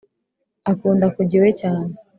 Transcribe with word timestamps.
akunda 0.71 1.05
kujya 1.15 1.35
iwe 1.39 1.51
cyane 1.61 1.91